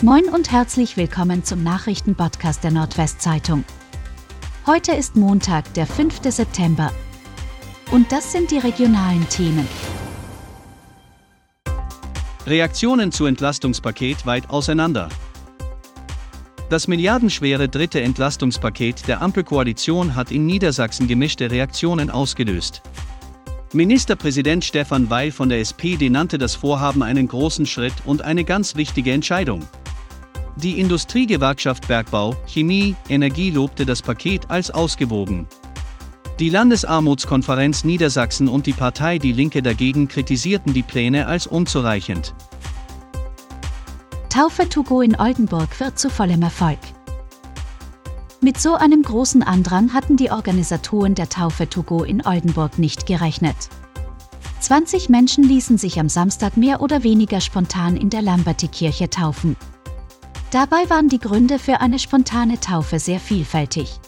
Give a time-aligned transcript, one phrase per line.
[0.00, 3.64] Moin und herzlich willkommen zum Nachrichtenpodcast der Nordwestzeitung.
[4.64, 6.20] Heute ist Montag, der 5.
[6.22, 6.92] September.
[7.90, 9.66] Und das sind die regionalen Themen.
[12.46, 15.08] Reaktionen zu Entlastungspaket weit auseinander.
[16.70, 22.82] Das milliardenschwere dritte Entlastungspaket der Ampelkoalition hat in Niedersachsen gemischte Reaktionen ausgelöst.
[23.72, 28.76] Ministerpräsident Stefan Weil von der SPD nannte das Vorhaben einen großen Schritt und eine ganz
[28.76, 29.66] wichtige Entscheidung.
[30.62, 35.46] Die Industriegewerkschaft Bergbau, Chemie, Energie lobte das Paket als ausgewogen.
[36.40, 42.34] Die Landesarmutskonferenz Niedersachsen und die Partei Die Linke dagegen kritisierten die Pläne als unzureichend.
[44.30, 46.80] Taufe to go in Oldenburg wird zu vollem Erfolg.
[48.40, 53.06] Mit so einem großen Andrang hatten die Organisatoren der Taufe to go in Oldenburg nicht
[53.06, 53.68] gerechnet.
[54.58, 59.56] 20 Menschen ließen sich am Samstag mehr oder weniger spontan in der Lamberti-Kirche taufen.
[60.50, 64.00] Dabei waren die Gründe für eine spontane Taufe sehr vielfältig.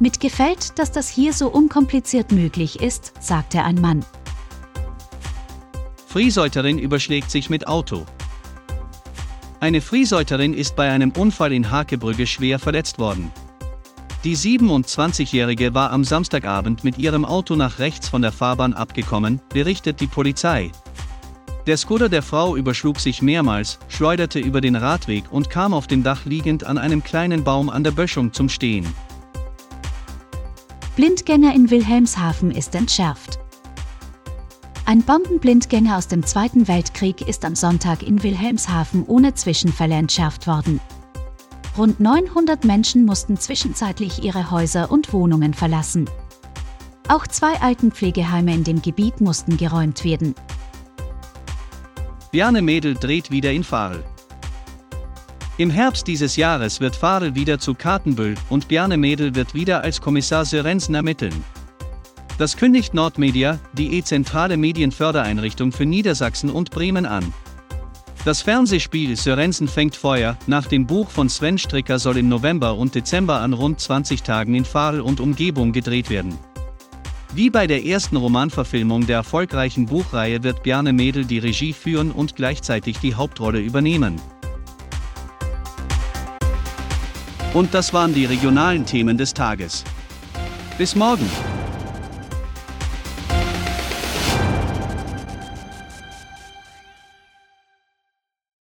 [0.00, 4.04] Mit gefällt, dass das hier so unkompliziert möglich ist, sagte ein Mann.
[6.08, 8.04] Friesäuterin überschlägt sich mit Auto.
[9.60, 13.30] Eine Friesäuterin ist bei einem Unfall in Hakebrügge schwer verletzt worden.
[14.24, 20.00] Die 27-Jährige war am Samstagabend mit ihrem Auto nach rechts von der Fahrbahn abgekommen, berichtet
[20.00, 20.72] die Polizei.
[21.66, 26.02] Der Skoda der Frau überschlug sich mehrmals, schleuderte über den Radweg und kam auf dem
[26.02, 28.86] Dach liegend an einem kleinen Baum an der Böschung zum Stehen.
[30.94, 33.38] Blindgänger in Wilhelmshaven ist entschärft.
[34.84, 40.80] Ein Bombenblindgänger aus dem Zweiten Weltkrieg ist am Sonntag in Wilhelmshaven ohne Zwischenfälle entschärft worden.
[41.78, 46.10] Rund 900 Menschen mussten zwischenzeitlich ihre Häuser und Wohnungen verlassen.
[47.08, 50.34] Auch zwei Altenpflegeheime in dem Gebiet mussten geräumt werden.
[52.34, 54.02] Bjarne Mädel dreht wieder in Farel.
[55.56, 60.00] Im Herbst dieses Jahres wird Farel wieder zu Kartenbüll und Bjarne Mädel wird wieder als
[60.00, 61.44] Kommissar Sörensen ermitteln.
[62.36, 67.32] Das kündigt Nordmedia, die e-zentrale Medienfördereinrichtung für Niedersachsen und Bremen an.
[68.24, 72.96] Das Fernsehspiel Sörensen fängt Feuer nach dem Buch von Sven Stricker soll im November und
[72.96, 76.36] Dezember an rund 20 Tagen in Farel und Umgebung gedreht werden.
[77.34, 82.36] Wie bei der ersten Romanverfilmung der erfolgreichen Buchreihe wird Bjarne Mädel die Regie führen und
[82.36, 84.20] gleichzeitig die Hauptrolle übernehmen.
[87.52, 89.82] Und das waren die regionalen Themen des Tages.
[90.78, 91.28] Bis morgen!